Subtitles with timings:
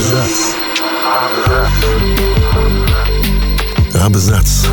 [0.00, 0.54] Абзац.
[4.02, 4.66] Абзац.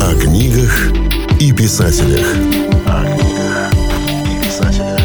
[0.00, 0.90] О книгах
[1.38, 2.26] и писателях.
[2.86, 3.72] О книгах
[4.26, 5.00] и писателях.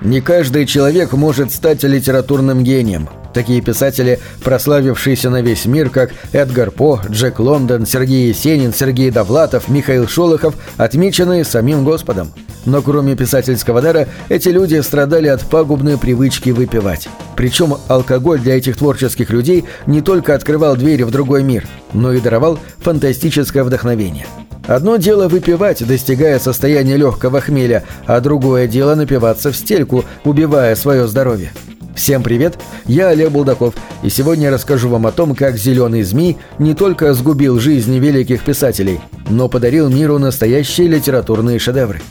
[0.00, 3.06] Не каждый человек может стать литературным гением.
[3.36, 9.68] Такие писатели, прославившиеся на весь мир, как Эдгар По, Джек Лондон, Сергей Есенин, Сергей Довлатов,
[9.68, 12.32] Михаил Шолохов, отмечены самим Господом.
[12.64, 17.10] Но кроме писательского дара, эти люди страдали от пагубной привычки выпивать.
[17.36, 22.20] Причем алкоголь для этих творческих людей не только открывал двери в другой мир, но и
[22.20, 24.26] даровал фантастическое вдохновение.
[24.66, 31.06] Одно дело выпивать, достигая состояния легкого хмеля, а другое дело напиваться в стельку, убивая свое
[31.06, 31.52] здоровье.
[31.96, 36.36] Всем привет, я Олег Булдаков, и сегодня я расскажу вам о том, как «Зеленый змей»
[36.58, 39.00] не только сгубил жизни великих писателей,
[39.30, 42.02] но подарил миру настоящие литературные шедевры.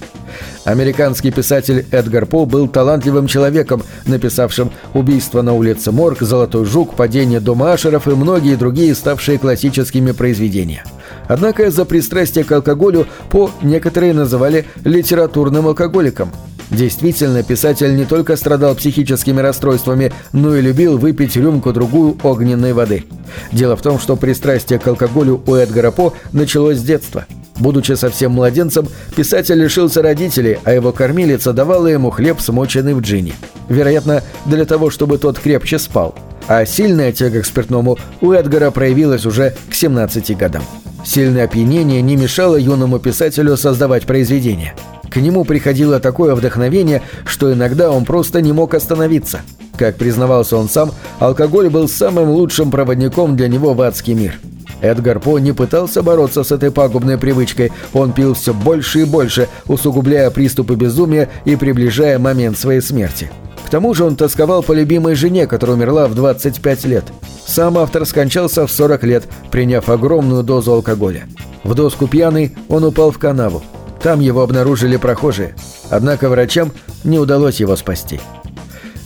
[0.64, 7.40] Американский писатель Эдгар По был талантливым человеком, написавшим «Убийство на улице Морг», «Золотой жук», «Падение
[7.40, 10.84] дома Ашеров» и многие другие ставшие классическими произведения.
[11.28, 16.32] Однако за пристрастие к алкоголю По некоторые называли литературным алкоголиком–
[16.72, 23.06] Действительно, писатель не только страдал психическими расстройствами, но и любил выпить рюмку-другую огненной воды.
[23.52, 27.26] Дело в том, что пристрастие к алкоголю у Эдгара По началось с детства.
[27.58, 33.34] Будучи совсем младенцем, писатель лишился родителей, а его кормилица давала ему хлеб, смоченный в джине.
[33.70, 36.16] Вероятно, для того, чтобы тот крепче спал.
[36.48, 40.64] А сильная тяга к спиртному у Эдгара проявилась уже к 17 годам.
[41.06, 44.74] Сильное опьянение не мешало юному писателю создавать произведения–
[45.16, 49.44] к нему приходило такое вдохновение, что иногда он просто не мог остановиться.
[49.78, 54.38] Как признавался он сам, алкоголь был самым лучшим проводником для него в адский мир.
[54.82, 59.48] Эдгар По не пытался бороться с этой пагубной привычкой, он пил все больше и больше,
[59.68, 63.32] усугубляя приступы безумия и приближая момент своей смерти.
[63.66, 67.06] К тому же он тосковал по любимой жене, которая умерла в 25 лет.
[67.48, 71.24] Сам автор скончался в 40 лет, приняв огромную дозу алкоголя.
[71.64, 73.64] В доску пьяный он упал в канаву.
[74.06, 75.56] Там его обнаружили прохожие,
[75.90, 76.72] однако врачам
[77.04, 78.20] не удалось его спасти.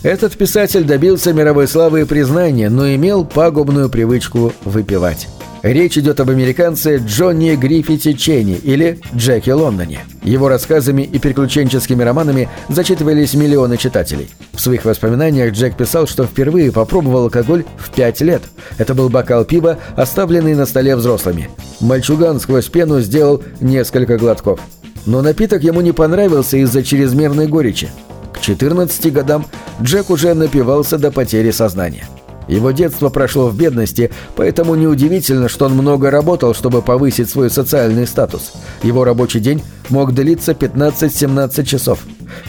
[0.02, 5.26] Этот писатель добился мировой славы и признания, но имел пагубную привычку выпивать.
[5.62, 10.00] Речь идет об американце Джонни Гриффити Ченни или Джеки Лондоне.
[10.22, 14.28] Его рассказами и приключенческими романами зачитывались миллионы читателей.
[14.52, 18.42] В своих воспоминаниях Джек писал, что впервые попробовал алкоголь в пять лет.
[18.76, 21.48] Это был бокал пива, оставленный на столе взрослыми.
[21.80, 24.60] Мальчуган сквозь пену сделал несколько глотков
[25.06, 27.90] но напиток ему не понравился из-за чрезмерной горечи.
[28.32, 29.46] К 14 годам
[29.82, 32.06] Джек уже напивался до потери сознания.
[32.50, 38.08] Его детство прошло в бедности, поэтому неудивительно, что он много работал, чтобы повысить свой социальный
[38.08, 38.52] статус.
[38.82, 42.00] Его рабочий день мог длиться 15-17 часов.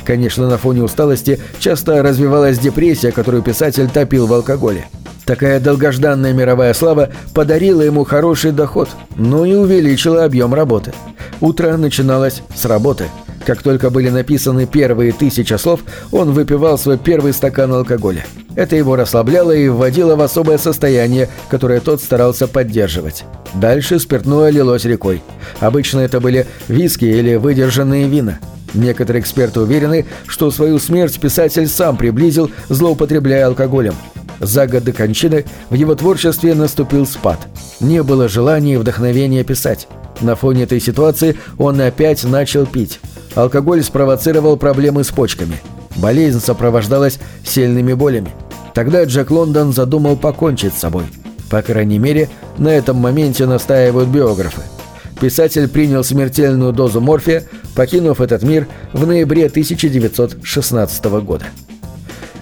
[0.03, 4.87] Конечно, на фоне усталости часто развивалась депрессия, которую писатель топил в алкоголе.
[5.25, 10.93] Такая долгожданная мировая слава подарила ему хороший доход, но и увеличила объем работы.
[11.41, 13.05] Утро начиналось с работы.
[13.45, 15.81] Как только были написаны первые тысяча слов,
[16.11, 18.23] он выпивал свой первый стакан алкоголя.
[18.55, 23.23] Это его расслабляло и вводило в особое состояние, которое тот старался поддерживать.
[23.55, 25.23] Дальше спиртное лилось рекой.
[25.59, 28.39] Обычно это были виски или выдержанные вина.
[28.75, 33.95] Некоторые эксперты уверены, что свою смерть писатель сам приблизил, злоупотребляя алкоголем.
[34.39, 37.39] За год до кончины в его творчестве наступил спад.
[37.79, 39.87] Не было желания и вдохновения писать.
[40.19, 42.99] На фоне этой ситуации он опять начал пить.
[43.35, 45.55] Алкоголь спровоцировал проблемы с почками.
[45.95, 48.31] Болезнь сопровождалась сильными болями.
[48.73, 51.05] Тогда Джек Лондон задумал покончить с собой.
[51.49, 54.61] По крайней мере, на этом моменте настаивают биографы.
[55.19, 57.43] Писатель принял смертельную дозу морфия,
[57.75, 61.45] покинув этот мир в ноябре 1916 года.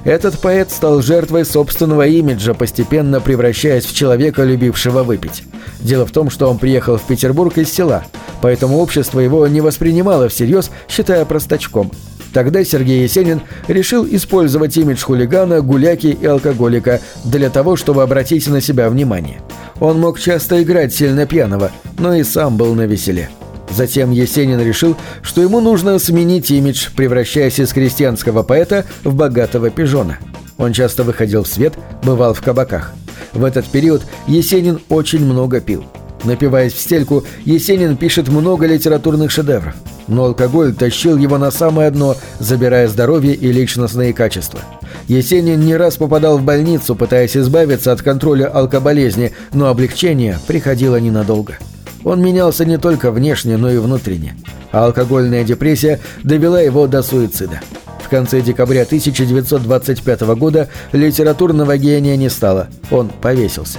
[0.06, 5.44] Этот поэт стал жертвой собственного имиджа, постепенно превращаясь в человека, любившего выпить.
[5.82, 8.06] Дело в том, что он приехал в Петербург из села,
[8.42, 11.92] поэтому общество его не воспринимало всерьез, считая простачком.
[12.34, 18.62] Тогда Сергей Есенин решил использовать имидж хулигана, гуляки и алкоголика для того, чтобы обратить на
[18.62, 19.42] себя внимание.
[19.80, 23.30] Он мог часто играть сильно пьяного, но и сам был на веселе.
[23.70, 30.18] Затем Есенин решил, что ему нужно сменить имидж, превращаясь из крестьянского поэта в богатого пижона.
[30.58, 31.74] Он часто выходил в свет,
[32.04, 32.94] бывал в кабаках.
[33.34, 35.86] В этот период Есенин очень много пил.
[36.24, 39.76] Напиваясь в стельку, Есенин пишет много литературных шедевров.
[40.08, 44.60] Но алкоголь тащил его на самое дно, забирая здоровье и личностные качества.
[45.08, 51.58] Есенин не раз попадал в больницу, пытаясь избавиться от контроля алкоболезни, но облегчение приходило ненадолго.
[52.04, 54.36] Он менялся не только внешне, но и внутренне.
[54.72, 57.60] А алкогольная депрессия довела его до суицида
[58.10, 62.68] в конце декабря 1925 года литературного гения не стало.
[62.90, 63.78] Он повесился.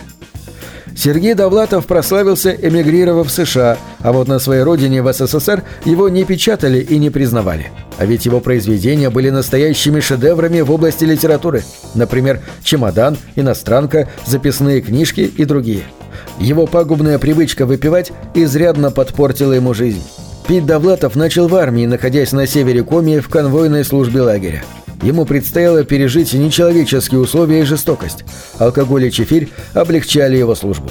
[0.94, 6.24] Сергей Довлатов прославился, эмигрировав в США, а вот на своей родине в СССР его не
[6.24, 7.70] печатали и не признавали.
[7.98, 11.62] А ведь его произведения были настоящими шедеврами в области литературы.
[11.94, 15.82] Например, «Чемодан», «Иностранка», «Записные книжки» и другие.
[16.38, 20.02] Его пагубная привычка выпивать изрядно подпортила ему жизнь.
[20.48, 24.64] Пит Довлатов начал в армии, находясь на севере Коми в конвойной службе лагеря.
[25.02, 28.24] Ему предстояло пережить нечеловеческие условия и жестокость.
[28.58, 30.90] Алкоголь и чефирь облегчали его службу.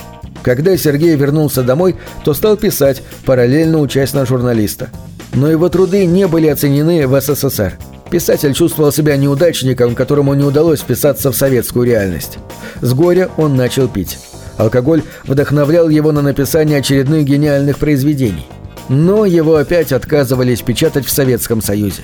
[0.49, 4.89] Когда Сергей вернулся домой, то стал писать, параллельно учась на журналиста.
[5.31, 7.77] Но его труды не были оценены в СССР.
[8.09, 12.39] Писатель чувствовал себя неудачником, которому не удалось вписаться в советскую реальность.
[12.81, 14.17] С горя он начал пить.
[14.57, 18.47] Алкоголь вдохновлял его на написание очередных гениальных произведений.
[18.87, 22.01] Но его опять отказывались печатать в Советском Союзе.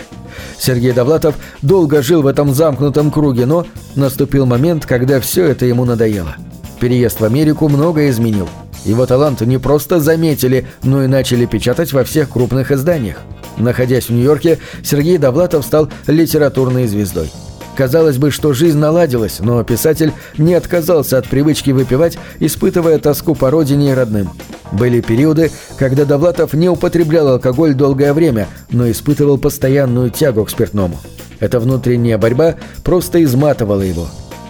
[0.60, 1.34] Сергей Довлатов
[1.64, 3.66] долго жил в этом замкнутом круге, но
[3.96, 6.36] наступил момент, когда все это ему надоело.
[6.80, 8.50] Переезд в Америку многое изменил.
[8.84, 13.18] Его талант не просто заметили, но и начали печатать во всех крупных изданиях.
[13.58, 17.32] Находясь в Нью-Йорке, Сергей Довлатов стал литературной звездой.
[17.76, 23.52] Казалось бы, что жизнь наладилась, но писатель не отказался от привычки выпивать, испытывая тоску по
[23.52, 24.30] родине и родным.
[24.72, 30.98] Были периоды, когда Довлатов не употреблял алкоголь долгое время, но испытывал постоянную тягу к спиртному.
[31.40, 34.08] Эта внутренняя борьба просто изматывала его.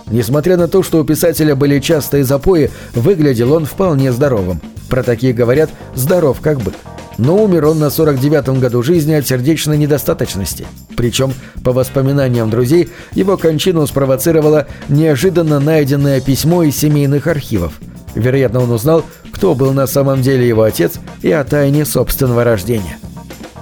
[0.08, 4.62] Несмотря на то, что у писателя были частые запои, выглядел он вполне здоровым.
[4.90, 6.76] Про такие говорят «здоров как бык»
[7.18, 10.68] но умер он на 49-м году жизни от сердечной недостаточности.
[10.98, 17.74] Причем, по воспоминаниям друзей, его кончину спровоцировало неожиданно найденное письмо из семейных архивов.
[18.16, 22.98] Вероятно, он узнал, кто был на самом деле его отец и о тайне собственного рождения.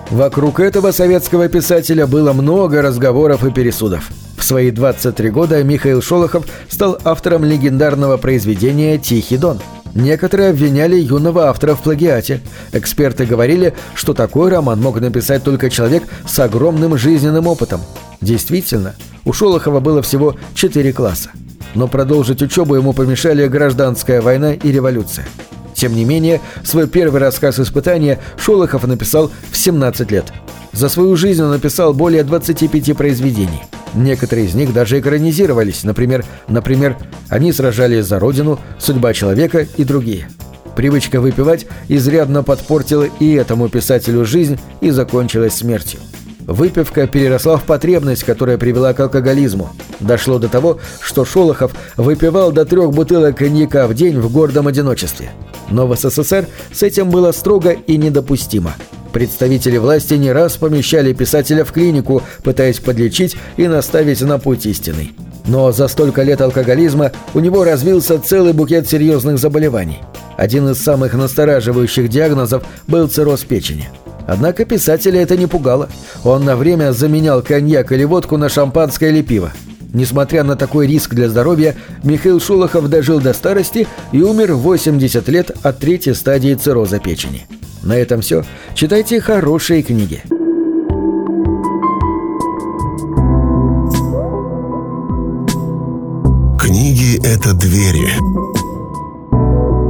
[0.09, 4.11] Вокруг этого советского писателя было много разговоров и пересудов.
[4.43, 9.61] В свои 23 года Михаил Шолохов стал автором легендарного произведения «Тихий дон».
[9.95, 12.41] Некоторые обвиняли юного автора в плагиате.
[12.73, 17.79] Эксперты говорили, что такой роман мог написать только человек с огромным жизненным опытом.
[18.19, 21.29] Действительно, у Шолохова было всего четыре класса.
[21.73, 25.25] Но продолжить учебу ему помешали гражданская война и революция.
[25.73, 30.33] Тем не менее, свой первый рассказ «Испытания» Шолохов написал в 17 лет.
[30.73, 33.63] За свою жизнь он написал более 25 произведений–
[33.93, 36.97] Некоторые из них даже экранизировались, например, например,
[37.29, 40.27] «Они сражались за родину», «Судьба человека» и другие.
[40.75, 45.99] Привычка выпивать изрядно подпортила и этому писателю жизнь и закончилась смертью.
[46.45, 49.69] Выпивка переросла в потребность, которая привела к алкоголизму.
[49.99, 55.29] Дошло до того, что Шолохов выпивал до трех бутылок коньяка в день в гордом одиночестве.
[55.69, 58.73] Но в СССР с этим было строго и недопустимо–
[59.13, 65.15] Представители власти не раз помещали писателя в клинику, пытаясь подлечить и наставить на путь истинный.
[65.45, 69.99] Но за столько лет алкоголизма у него развился целый букет серьезных заболеваний.
[70.35, 73.87] Один из самых настораживающих диагнозов был цирроз печени.
[74.25, 75.89] Однако писателя это не пугало.
[76.23, 79.51] Он на время заменял коньяк или водку на шампанское или пиво.
[79.93, 85.29] Несмотря на такой риск для здоровья, Михаил Шулохов дожил до старости и умер в 80
[85.29, 87.45] лет от третьей стадии цирроза печени.
[87.83, 88.43] На этом все.
[88.73, 90.23] Читайте хорошие книги.
[96.59, 98.13] Книги— это двери,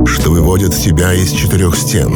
[0.05, 2.13] что выводят тебя из четырех стен.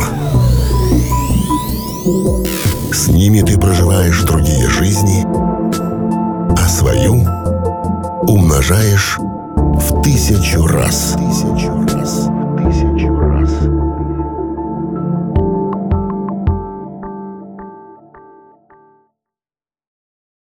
[2.91, 5.23] С ними ты проживаешь другие жизни,
[6.57, 7.23] а свою
[8.27, 11.15] умножаешь в тысячу раз.
[11.17, 12.29] Тысячу раз.
[12.57, 13.16] Тысячу